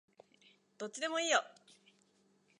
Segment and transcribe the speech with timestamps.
[0.79, 1.43] どっちでもいいよ